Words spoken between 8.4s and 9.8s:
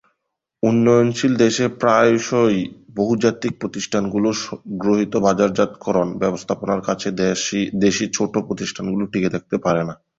প্রতিষ্ঠানগুলো টিকে থাকতে